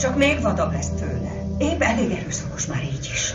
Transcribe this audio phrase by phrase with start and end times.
[0.00, 1.30] Csak még vadabb lesz tőle.
[1.58, 3.34] Épp elég erőszakos már így is.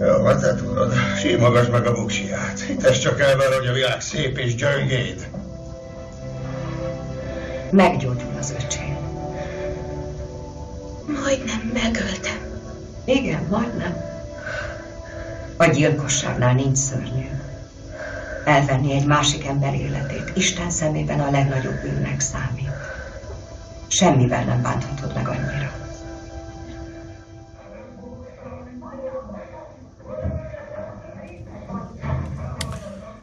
[0.00, 2.60] Jó, hát te tudod, símogass meg a buksiját.
[2.60, 5.28] Hites csak el vele, hogy a világ szép és gyöngéd.
[7.70, 8.96] Meggyógyul az öcsém.
[11.06, 12.38] Majdnem megöltem.
[13.04, 13.96] Igen, majdnem.
[15.56, 17.28] A gyilkosságnál nincs szörnyű.
[18.44, 22.70] Elvenni egy másik ember életét Isten szemében a legnagyobb bűnnek számít.
[23.88, 24.99] Semmivel nem bánthatod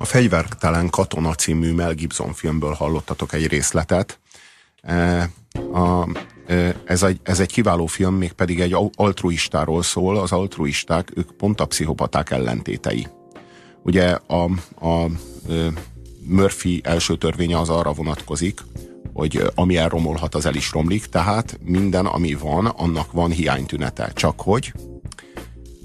[0.08, 4.20] Fegyvertelen katona című Mel Gibson filmből hallottatok egy részletet.
[4.82, 5.30] E,
[5.74, 6.08] a,
[6.48, 10.18] e, ez, egy, ez egy kiváló film, mégpedig egy altruistáról szól.
[10.18, 13.08] Az altruisták, ők pont a pszichopaták ellentétei.
[13.84, 14.44] Ugye a,
[14.88, 15.06] a
[15.50, 15.72] e,
[16.22, 18.60] Murphy első törvénye az arra vonatkozik,
[19.14, 24.12] hogy ami elromolhat, az el is romlik, tehát minden, ami van, annak van hiánytünete.
[24.14, 24.74] Csak hogy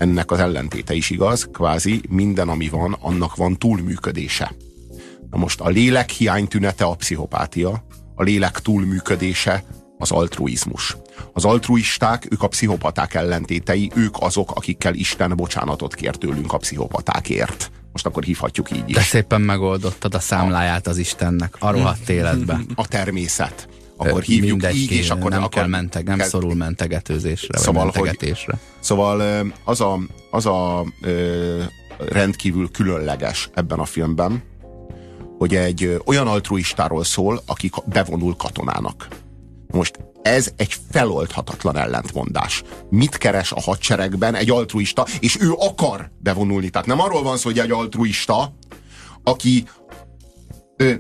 [0.03, 4.55] ennek az ellentéte is igaz, kvázi minden, ami van, annak van túlműködése.
[5.31, 9.65] Na most a lélek hiánytünete a pszichopátia, a lélek túlműködése
[9.99, 10.97] az altruizmus.
[11.33, 17.71] Az altruisták, ők a pszichopaták ellentétei, ők azok, akikkel Isten bocsánatot kér tőlünk a pszichopatákért.
[17.93, 18.95] Most akkor hívhatjuk így is.
[18.95, 22.61] De szépen megoldottad a számláját az Istennek, a rohadt életbe.
[22.75, 23.69] A természet.
[24.09, 27.85] Akkor hívjuk Mindegy így, és akkor nem akkor kell menteg, nem kell- szorul mentegetőzésre, Szóval,
[27.85, 28.59] vagy hogy- mentegetésre.
[28.81, 29.99] Szóval ö, az a,
[30.31, 31.63] az a ö,
[32.09, 34.43] rendkívül különleges ebben a filmben,
[35.39, 39.09] hogy egy olyan altruistáról szól, aki bevonul katonának.
[39.67, 42.63] Most ez egy feloldhatatlan ellentmondás.
[42.91, 46.71] Mit keres a hadseregben egy altruista, és ő akar bevonulni.
[46.71, 48.55] Tehát nem arról van szó, hogy egy altruista,
[49.23, 49.65] aki
[50.77, 50.93] ö,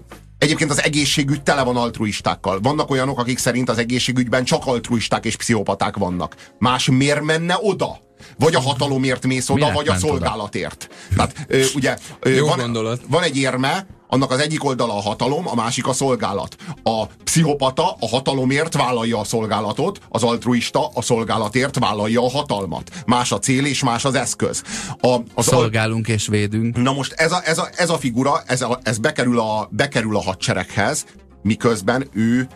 [0.42, 2.60] Egyébként az egészségügy tele van altruistákkal.
[2.60, 6.36] Vannak olyanok, akik szerint az egészségügyben csak altruisták és pszichopaták vannak.
[6.58, 8.00] Más miért menne oda?
[8.38, 10.12] Vagy a hatalomért mész oda, Minek vagy a ment oda?
[10.12, 10.88] szolgálatért.
[11.16, 13.00] Tehát ö, ugye ö, Jó van, gondolat.
[13.08, 16.56] van egy érme, annak az egyik oldala a hatalom, a másik a szolgálat.
[16.82, 22.90] A pszichopata a hatalomért vállalja a szolgálatot, az altruista a szolgálatért vállalja a hatalmat.
[23.06, 24.62] Más a cél és más az eszköz.
[25.00, 26.76] A, az al- Szolgálunk és védünk.
[26.76, 30.16] Na most ez a, ez a, ez a figura, ez, a, ez bekerül, a, bekerül
[30.16, 31.04] a hadsereghez,
[31.42, 32.48] miközben ő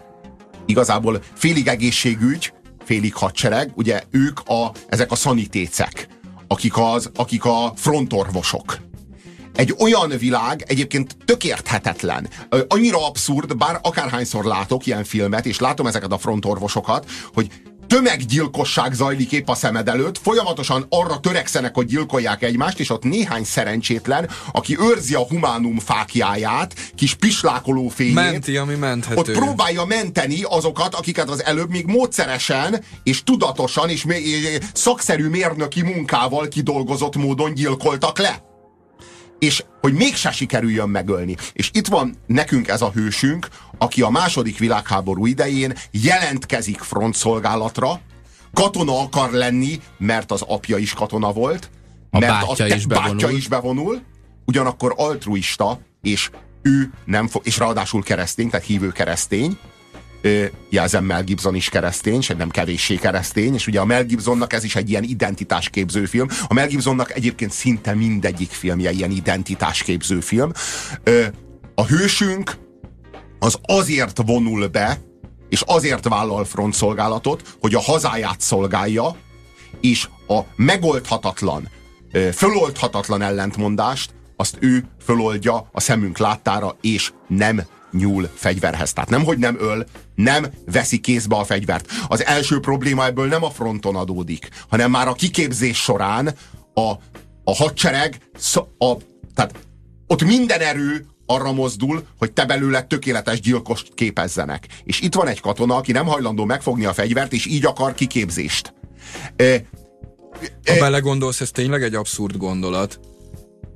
[0.66, 2.52] igazából félig egészségügy,
[2.84, 6.08] félig hadsereg, ugye ők a, ezek a szanitécek,
[6.48, 8.85] akik, az, akik a frontorvosok.
[9.56, 12.28] Egy olyan világ egyébként tök érthetetlen.
[12.48, 17.50] Ö, Annyira abszurd, bár akárhányszor látok ilyen filmet, és látom ezeket a frontorvosokat, hogy
[17.86, 23.44] tömeggyilkosság zajlik épp a szemed előtt, folyamatosan arra törekszenek, hogy gyilkolják egymást, és ott néhány
[23.44, 29.18] szerencsétlen, aki őrzi a humánum fákjáját, kis pislákoló fényét, Menti, ami menthető.
[29.18, 35.82] ott próbálja menteni azokat, akiket az előbb még módszeresen és tudatosan és és szakszerű mérnöki
[35.82, 38.45] munkával kidolgozott módon gyilkoltak le.
[39.38, 41.36] És hogy mégse sikerüljön megölni.
[41.52, 43.48] És itt van nekünk ez a hősünk,
[43.78, 48.00] aki a második világháború idején jelentkezik frontszolgálatra,
[48.52, 51.70] katona akar lenni, mert az apja is katona volt,
[52.10, 53.36] A mert bátyja te- is bátyja bevonul.
[53.38, 54.02] is bevonul,
[54.44, 56.30] ugyanakkor altruista, és
[56.62, 59.58] ő nem fog, és ráadásul keresztény, tehát hívő keresztény,
[60.70, 64.64] jelzem Mel Gibson is keresztény, és nem kevéssé keresztény, és ugye a Mel Gibsonnak ez
[64.64, 66.28] is egy ilyen identitásképző film.
[66.46, 70.52] A Mel Gibsonnak egyébként szinte mindegyik filmje ilyen identitásképző film.
[71.74, 72.56] A hősünk
[73.38, 74.98] az azért vonul be,
[75.48, 79.16] és azért vállal frontszolgálatot, hogy a hazáját szolgálja,
[79.80, 81.68] és a megoldhatatlan,
[82.32, 88.92] föloldhatatlan ellentmondást, azt ő föloldja a szemünk láttára, és nem nyúl fegyverhez.
[88.92, 91.90] Tehát nem, hogy nem öl, nem veszi kézbe a fegyvert.
[92.08, 96.34] Az első probléma ebből nem a fronton adódik, hanem már a kiképzés során
[96.74, 96.90] a,
[97.44, 98.18] a hadsereg,
[98.78, 98.92] a,
[99.34, 99.54] tehát
[100.06, 104.66] ott minden erő arra mozdul, hogy te belőle tökéletes gyilkost képezzenek.
[104.84, 108.74] És itt van egy katona, aki nem hajlandó megfogni a fegyvert, és így akar kiképzést.
[109.36, 109.64] E,
[110.66, 113.00] Ha belegondolsz, ez tényleg egy abszurd gondolat.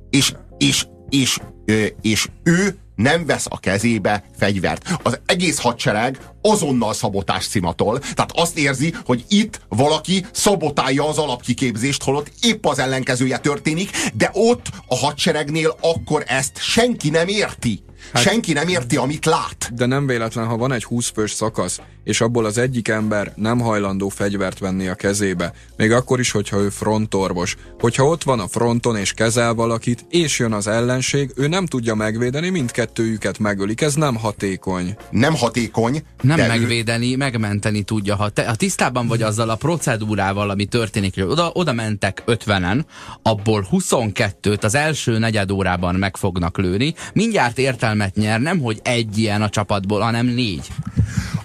[0.09, 4.89] és, és, és, ö, és ő nem vesz a kezébe fegyvert.
[5.03, 7.99] Az egész hadsereg azonnal szabotás szimatol.
[7.99, 14.29] Tehát azt érzi, hogy itt valaki szabotálja az alapkiképzést, holott épp az ellenkezője történik, de
[14.33, 17.83] ott a hadseregnél akkor ezt senki nem érti.
[18.13, 19.71] Hát, Senki nem érti, amit lát.
[19.73, 23.59] De nem véletlen, ha van egy 20 fős szakasz, és abból az egyik ember nem
[23.59, 27.55] hajlandó fegyvert venni a kezébe, még akkor is, hogyha ő frontorvos.
[27.79, 31.95] Hogyha ott van a fronton és kezel valakit, és jön az ellenség, ő nem tudja
[31.95, 33.81] megvédeni, mindkettőjüket megölik.
[33.81, 34.95] Ez nem hatékony.
[35.09, 36.03] Nem hatékony.
[36.21, 37.17] Nem megvédeni, ő...
[37.17, 38.15] megmenteni tudja.
[38.15, 42.83] Ha, te, ha tisztában vagy azzal a procedúrával, ami történik, hogy oda, oda mentek 50-en,
[43.21, 47.59] abból 22-t az első negyed órában meg fognak lőni, mindjárt
[47.91, 50.67] értelmet nyer, nem hogy egy ilyen a csapatból, hanem négy.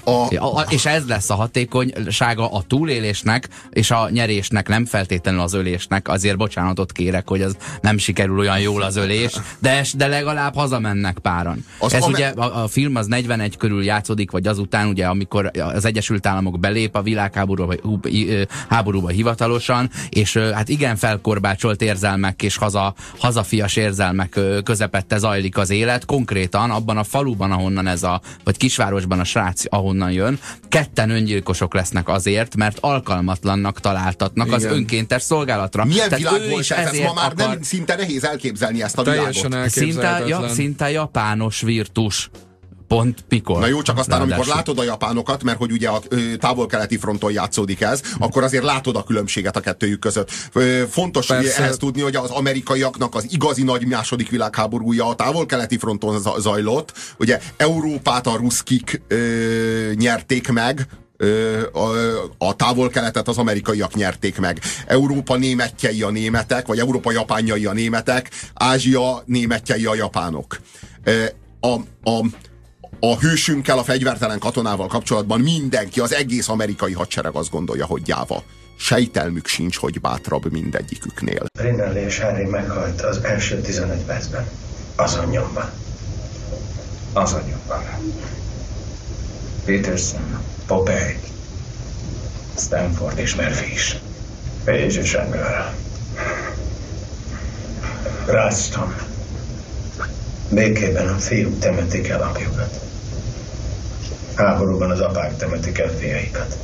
[0.07, 0.45] A...
[0.45, 6.09] A, és ez lesz a hatékonysága a túlélésnek és a nyerésnek, nem feltétlenül az ölésnek.
[6.09, 11.19] Azért bocsánatot kérek, hogy az nem sikerül olyan jól az ölés, de, de legalább hazamennek
[11.19, 11.65] páran.
[11.79, 15.85] Az ez ugye a, a film az 41 körül játszódik, vagy azután, ugye, amikor az
[15.85, 17.75] Egyesült Államok belép a világháborúba
[18.69, 26.05] háborúba hivatalosan, és hát igen felkorbácsolt érzelmek és haza, hazafias érzelmek közepette zajlik az élet.
[26.37, 30.39] Konkrétan abban a faluban, ahonnan ez a, vagy kisvárosban a srác, ahonnan jön,
[30.69, 34.59] ketten öngyilkosok lesznek azért, mert alkalmatlannak találtatnak Igen.
[34.59, 35.85] az önkéntes szolgálatra.
[35.85, 36.93] Milyen Tehát világ volt ez?
[36.93, 37.49] ez ma már akar...
[37.49, 39.71] nem, szinte nehéz elképzelni ezt a Teljesen világot.
[39.71, 42.31] Szinte, ja, szinte japános virtus
[42.89, 43.61] pont mikor.
[43.61, 44.43] Na jó, csak aztán Ráadásul.
[44.43, 46.03] amikor látod a japánokat, mert hogy ugye a
[46.39, 50.31] távol-keleti fronton játszódik ez, akkor azért látod a különbséget a kettőjük között.
[50.91, 51.63] Fontos Persze.
[51.63, 56.93] ehhez tudni, hogy az amerikaiaknak az igazi nagy második világháborúja a távol-keleti fronton zajlott.
[57.19, 60.87] Ugye Európát a ruszkik ö, nyerték meg,
[61.73, 61.89] a,
[62.39, 64.61] a távol-keletet az amerikaiak nyerték meg.
[64.87, 70.61] Európa németjei a németek, vagy Európa japánjai a németek, Ázsia németjei a japánok.
[71.61, 71.75] A,
[72.11, 72.25] a,
[73.01, 78.43] a hősünkkel, a fegyvertelen katonával kapcsolatban mindenki, az egész amerikai hadsereg azt gondolja, hogy gyáva.
[78.79, 81.47] Sejtelmük sincs, hogy bátrabb mindegyiküknél.
[81.59, 84.49] Rinaldi és Harry meghalt az első 15 percben.
[84.97, 85.71] Az nyomban.
[87.13, 87.85] Az nyomban.
[89.65, 91.19] Peterson, Popeye,
[92.57, 93.97] Stanford és Murphy is.
[94.65, 95.75] És Samuel.
[98.27, 98.95] Raston.
[100.51, 102.81] Békében a fiúk temetik el apjukat.
[104.35, 106.59] Háborúban az apák temetik el fiaikat.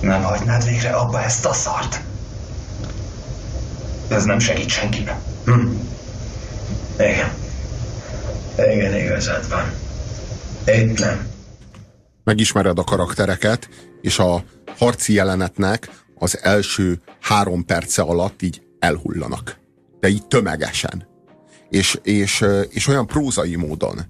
[0.00, 2.00] Nem hagynád végre abba ezt a szart?
[4.08, 5.18] Ez nem segít senkinek.
[5.44, 5.66] Hm.
[6.98, 7.32] Igen.
[8.58, 9.72] Igen, igazad van.
[10.76, 11.26] Itt nem.
[12.24, 13.68] Megismered a karaktereket,
[14.00, 14.44] és a
[14.78, 15.88] harci jelenetnek
[16.18, 19.62] az első három perce alatt így elhullanak.
[20.04, 21.06] De így tömegesen.
[21.68, 24.00] És, és, és olyan prózai módon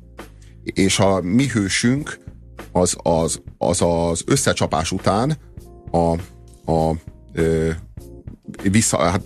[0.64, 2.18] és a mi hősünk
[2.72, 5.36] az az, az, az összecsapás után
[5.90, 6.12] a,
[6.72, 6.94] a
[7.32, 7.70] ö,
[8.62, 9.22] vissza, hát,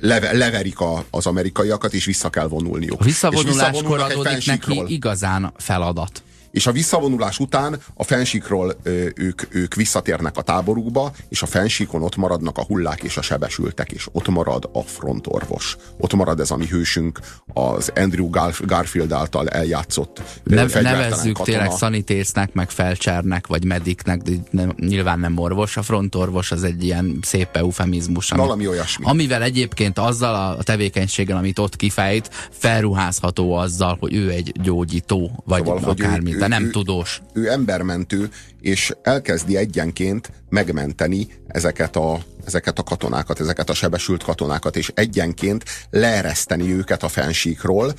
[0.00, 3.00] leve, leverik a, az amerikaiakat, és vissza kell vonulniuk.
[3.00, 8.76] A visszavonuláskor adódik neki igazán feladat és a visszavonulás után a fensikról
[9.14, 13.92] ők, ők visszatérnek a táborukba, és a fensikon ott maradnak a hullák és a sebesültek,
[13.92, 15.76] és ott marad a frontorvos.
[15.96, 17.20] Ott marad ez a mi hősünk,
[17.52, 21.58] az Andrew Garfield által eljátszott ne, Nevezzük katona.
[21.58, 25.76] tényleg szanitésznek, meg felcsernek, vagy mediknek, de nem, nyilván nem orvos.
[25.76, 28.30] A frontorvos az egy ilyen szép eufemizmus.
[28.30, 29.04] Ami, Valami olyasmi.
[29.08, 35.64] Amivel egyébként azzal a tevékenységgel, amit ott kifejt, felruházható azzal, hogy ő egy gyógyító, vagy
[35.64, 36.32] szóval, akármi.
[36.32, 37.22] Ő, ő, de nem ő, tudós.
[37.32, 38.28] Ő embermentő,
[38.60, 45.64] és elkezdi egyenként megmenteni ezeket a, ezeket a katonákat, ezeket a sebesült katonákat, és egyenként
[45.90, 47.94] leereszteni őket a fensíkról,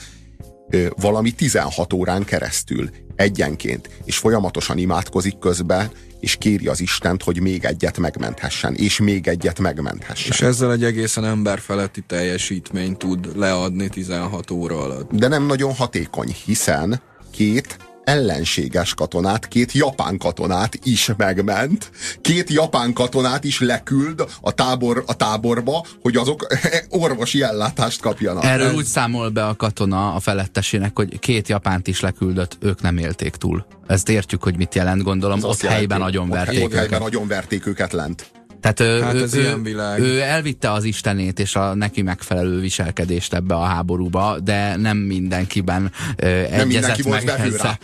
[0.96, 7.66] valami 16 órán keresztül, egyenként, és folyamatosan imádkozik közben, és kéri az Istent, hogy még
[7.66, 10.32] egyet megmenthessen, és még egyet megmenthessen.
[10.32, 15.12] És ezzel egy egészen emberfeletti teljesítményt tud leadni 16 óra alatt.
[15.12, 17.02] De nem nagyon hatékony, hiszen
[17.32, 17.78] két
[18.08, 25.16] ellenséges katonát, két japán katonát is megment, két japán katonát is leküld a, tábor, a
[25.16, 26.48] táborba, hogy azok
[26.90, 28.44] orvosi ellátást kapjanak.
[28.44, 32.98] Erről úgy számol be a katona a felettesének, hogy két japánt is leküldött, ők nem
[32.98, 33.66] élték túl.
[33.88, 37.66] Ezt értjük, hogy mit jelent, gondolom, Ez ott helyben nagyon verték ott helyben nagyon verték
[37.66, 38.32] őket lent.
[38.62, 40.00] Tehát ő, hát ő, ő, világ.
[40.00, 45.92] ő elvitte az Istenét és a neki megfelelő viselkedést ebbe a háborúba, de nem mindenkiben
[46.16, 47.80] ö, egyezett nem mindenki meg ezzel.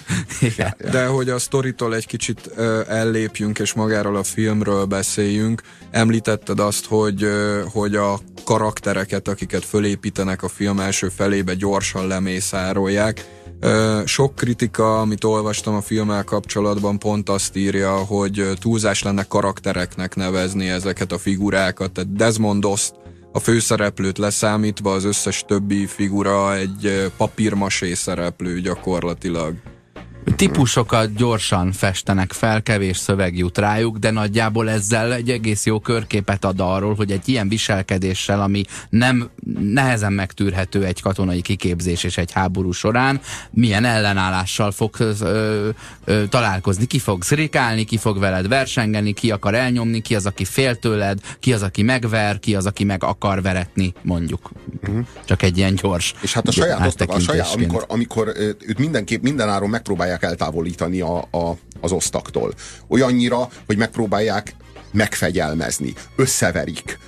[0.92, 5.62] De hogy a sztoritól egy kicsit ö, ellépjünk, és magáról a filmről beszéljünk,
[5.92, 13.26] említetted azt, hogy, ö, hogy a karaktereket, akiket fölépítenek a film első felébe, gyorsan lemészárolják,
[14.06, 20.70] sok kritika, amit olvastam a filmmel kapcsolatban, pont azt írja, hogy túlzás lenne karaktereknek nevezni
[20.70, 21.92] ezeket a figurákat.
[21.92, 22.94] Tehát Desmond Dost
[23.32, 29.54] a főszereplőt leszámítva az összes többi figura egy papírmasé szereplő gyakorlatilag
[30.36, 36.46] típusokat gyorsan festenek fel, kevés szöveg jut rájuk, de nagyjából ezzel egy egész jó körképet
[36.46, 42.32] ad arról, hogy egy ilyen viselkedéssel, ami nem nehezen megtűrhető egy katonai kiképzés és egy
[42.32, 45.70] háború során, milyen ellenállással fog ö,
[46.06, 46.86] ö, találkozni.
[46.86, 51.20] Ki fog szrikálni, ki fog veled versengeni, ki akar elnyomni, ki az, aki fél tőled,
[51.40, 54.52] ki az, aki megver, ki az, aki meg akar veretni, mondjuk.
[54.82, 55.06] Uh-huh.
[55.26, 56.14] Csak egy ilyen gyors.
[56.22, 59.70] És hát a saját, a saját amikor, amikor őt mindenképp mindenáron
[60.14, 62.54] megpróbálják eltávolítani a, a, az osztaktól.
[62.88, 64.56] Olyannyira, hogy megpróbálják
[64.92, 67.00] megfegyelmezni, összeverik,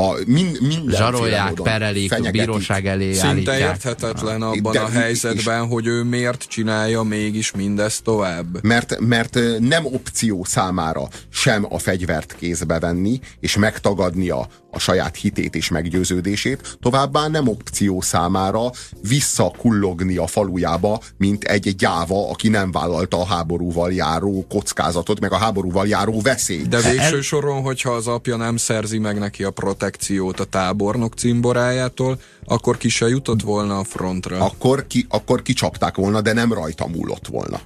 [0.00, 2.40] a mind, minden Zsarolják, perelik, fenyegetik.
[2.40, 3.58] bíróság elé Szinte állítják.
[3.58, 8.62] érthetetlen abban De, a helyzetben, hogy ő miért csinálja mégis mindezt tovább.
[8.62, 15.54] Mert, mert nem opció számára sem a fegyvert kézbe venni, és megtagadnia a saját hitét
[15.54, 18.70] és meggyőződését, továbbá nem opció számára
[19.08, 25.36] visszakullogni a falujába, mint egy gyáva, aki nem vállalta a háborúval járó kockázatot, meg a
[25.36, 26.68] háborúval járó veszélyt.
[26.68, 29.50] De végső soron, hogyha az apja nem szerzi meg neki a
[29.90, 34.44] protekciót a tábornok cimborájától, akkor ki se jutott volna a frontra.
[34.44, 37.60] Akkor, ki, akkor kicsapták volna, de nem rajta múlott volna.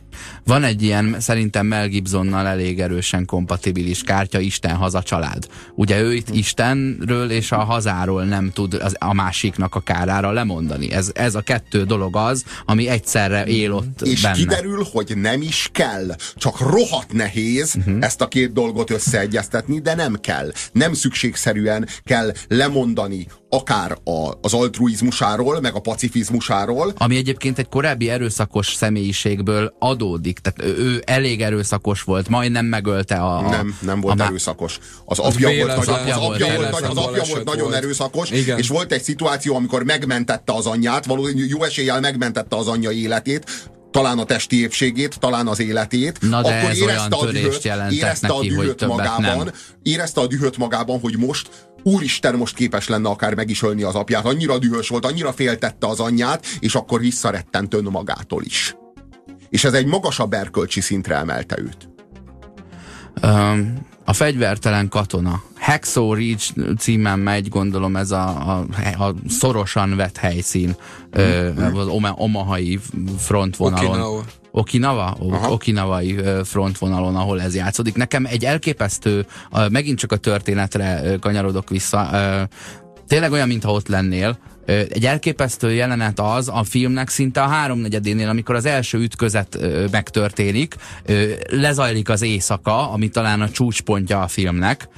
[0.44, 5.46] Van egy ilyen, szerintem Mel Gibsonnal elég erősen kompatibilis kártya, Isten haza család.
[5.74, 10.92] Ugye ő itt Istenről és a hazáról nem tud az, a másiknak a kárára lemondani.
[10.92, 14.34] Ez, ez a kettő dolog az, ami egyszerre él ott És benne.
[14.34, 16.16] kiderül, hogy nem is kell.
[16.36, 17.96] Csak rohadt nehéz uh-huh.
[18.00, 20.52] ezt a két dolgot összeegyeztetni, de nem kell.
[20.72, 22.13] Nem szükségszerűen kell
[22.48, 26.92] lemondani akár a, az altruizmusáról, meg a pacifizmusáról.
[26.96, 30.38] Ami egyébként egy korábbi erőszakos személyiségből adódik.
[30.38, 33.38] Tehát ő elég erőszakos volt, majdnem megölte a...
[33.38, 34.78] a nem, nem volt a, erőszakos.
[35.04, 37.74] Az apja az volt, nagyon, az apja volt, volt, az apja volt nagyon volt.
[37.74, 38.58] erőszakos, Igen.
[38.58, 43.44] és volt egy szituáció, amikor megmentette az anyját, valószínűleg jó eséllyel megmentette az anyja életét,
[43.94, 48.38] talán a testi épségét, talán az életét, Na de akkor érezte a dühöt, érezte neki,
[48.38, 49.54] a dühöt magában, nem.
[49.82, 51.48] érezte a dühöt magában, hogy most
[51.84, 55.86] úristen most képes lenne akár meg is ölni az apját, annyira dühös volt, annyira féltette
[55.86, 58.76] az anyját, és akkor visszarettent önmagától is.
[59.48, 61.88] És ez egy magasabb erkölcsi szintre emelte őt.
[63.22, 65.42] Um, a fegyvertelen katona.
[65.56, 66.44] Hexo Ridge
[66.78, 68.66] címen megy, gondolom ez a, a,
[69.04, 70.76] a szorosan vett helyszín
[71.18, 71.76] mm-hmm.
[71.76, 72.80] az Omahai
[73.18, 73.90] frontvonalon.
[73.90, 74.24] Okinawa.
[74.50, 75.16] Okinawa?
[75.30, 75.52] Aha.
[75.52, 77.94] Okinawai frontvonalon, ahol ez játszódik.
[77.94, 79.26] Nekem egy elképesztő,
[79.68, 82.08] megint csak a történetre kanyarodok vissza,
[83.06, 88.54] tényleg olyan, mintha ott lennél, egy elképesztő jelenet az a filmnek szinte a háromnegyedénél, amikor
[88.54, 89.58] az első ütközet
[89.90, 90.74] megtörténik,
[91.50, 94.88] lezajlik az éjszaka, ami talán a csúcspontja a filmnek,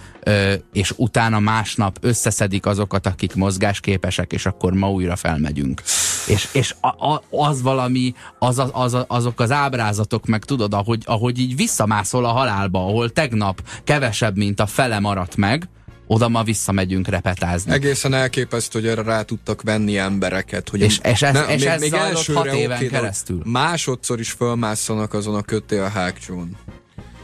[0.72, 5.82] és utána másnap összeszedik azokat, akik mozgásképesek, és akkor ma újra felmegyünk.
[6.26, 11.02] És, és a, a, az valami, az, az, az, azok az ábrázatok, meg tudod, ahogy,
[11.04, 15.68] ahogy így visszamászol a halálba, ahol tegnap kevesebb, mint a fele maradt meg,
[16.06, 17.72] oda ma visszamegyünk repetázni.
[17.72, 20.68] Egészen elképesztő, hogy erre rá tudtak venni embereket.
[20.68, 23.40] Hogy és, és, ez, ne, és még, ez még elsőre hat éven okay, keresztül.
[23.44, 26.56] Másodszor is fölmásszanak azon a kötél hágcsón.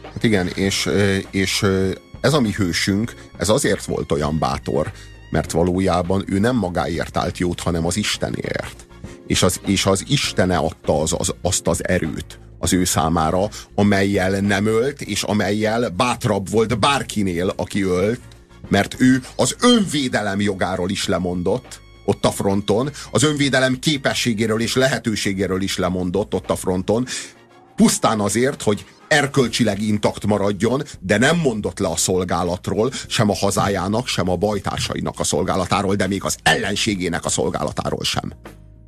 [0.05, 0.89] Hát igen, és,
[1.31, 1.67] és
[2.21, 4.93] ez a mi hősünk, ez azért volt olyan bátor,
[5.31, 8.87] mert valójában ő nem magáért állt jót, hanem az Istenért.
[9.27, 14.41] És az, és az Istene adta az, az, azt az erőt az ő számára, amelyel
[14.41, 18.21] nem ölt, és amelyel bátrabb volt bárkinél, aki ölt,
[18.73, 25.63] mert ő az önvédelem jogáról is lemondott, ott a fronton, az önvédelem képességéről és lehetőségéről
[25.63, 27.07] is lemondott ott a fronton,
[27.77, 34.07] pusztán azért, hogy erkölcsileg intakt maradjon, de nem mondott le a szolgálatról, sem a hazájának,
[34.07, 38.33] sem a bajtársainak a szolgálatáról, de még az ellenségének a szolgálatáról sem.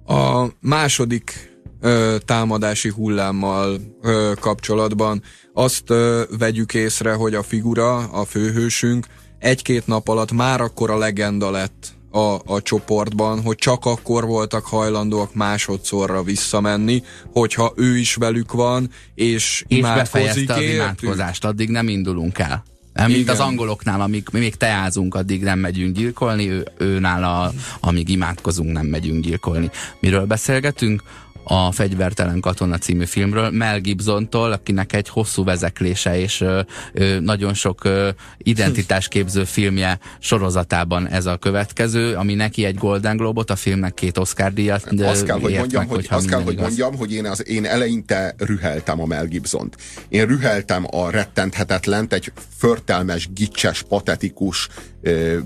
[0.07, 5.23] A második ö, támadási hullámmal ö, kapcsolatban
[5.53, 9.07] azt ö, vegyük észre, hogy a figura, a főhősünk
[9.45, 14.65] egy-két nap alatt már akkor a legenda lett a, a csoportban, hogy csak akkor voltak
[14.65, 21.89] hajlandóak másodszorra visszamenni, hogyha ő is velük van, és, és befejezte az imádkozást, addig nem
[21.89, 22.65] indulunk el.
[22.93, 27.53] Nem, mint az angoloknál, amíg mi még teázunk, addig nem megyünk gyilkolni, ő, őnál, a,
[27.81, 29.71] amíg imádkozunk, nem megyünk gyilkolni.
[30.01, 31.03] Miről beszélgetünk?
[31.45, 36.61] A Fegyvertelen Katona című filmről, Mel Gibsontól, akinek egy hosszú vezeklése és ö,
[36.93, 38.09] ö, nagyon sok ö,
[38.39, 44.53] identitásképző filmje sorozatában ez a következő, ami neki egy Golden Globot, a filmnek két Oscar
[44.53, 47.65] díjat azt kell, hogy mondjam, meg, hogy, azt kell, hogy mondjam, hogy én, az, én
[47.65, 49.77] eleinte rüheltem a Mel Gibsont.
[50.09, 54.69] Én rüheltem a rettenthetetlent, egy förtelmes, gicses, patetikus
[55.03, 55.39] ö,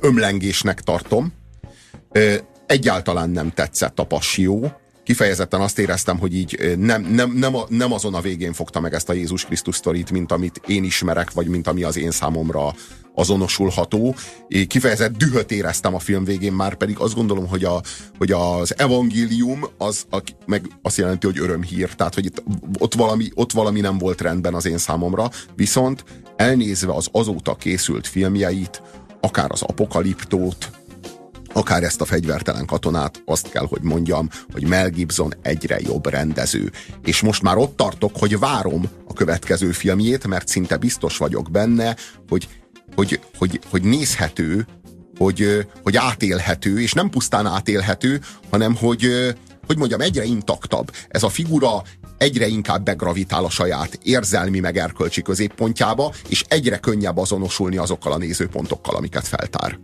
[0.00, 1.32] ömlengésnek tartom.
[2.12, 2.34] Ö,
[2.66, 8.14] egyáltalán nem tetszett a passió, kifejezetten azt éreztem, hogy így nem, nem, nem, nem azon
[8.14, 11.66] a végén fogta meg ezt a Jézus Krisztus sztorit, mint amit én ismerek, vagy mint
[11.66, 12.74] ami az én számomra
[13.14, 14.14] azonosulható.
[14.48, 17.80] Én kifejezett dühöt éreztem a film végén, már pedig azt gondolom, hogy, a,
[18.18, 22.42] hogy az evangélium az a, meg azt jelenti, hogy örömhír, tehát hogy itt,
[22.78, 26.04] ott, valami, ott valami nem volt rendben az én számomra, viszont
[26.36, 28.82] elnézve az azóta készült filmjeit,
[29.20, 30.70] akár az Apokaliptót,
[31.52, 36.70] akár ezt a fegyvertelen katonát, azt kell, hogy mondjam, hogy Mel Gibson egyre jobb rendező.
[37.04, 41.96] És most már ott tartok, hogy várom a következő filmjét, mert szinte biztos vagyok benne,
[42.28, 42.48] hogy,
[42.94, 44.66] hogy, hogy, hogy nézhető,
[45.18, 49.34] hogy, hogy átélhető, és nem pusztán átélhető, hanem hogy,
[49.66, 50.90] hogy mondjam, egyre intaktabb.
[51.08, 51.82] Ez a figura
[52.18, 58.18] egyre inkább begravitál a saját érzelmi meg erkölcsi középpontjába, és egyre könnyebb azonosulni azokkal a
[58.18, 59.78] nézőpontokkal, amiket feltár.